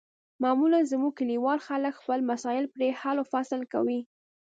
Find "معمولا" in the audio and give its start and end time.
0.43-0.79